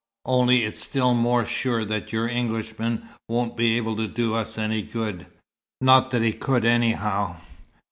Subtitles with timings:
[0.25, 4.81] Only it's still more sure that your Englishman won't be able to do us any
[4.81, 5.27] good.
[5.79, 7.35] Not that he could, anyhow."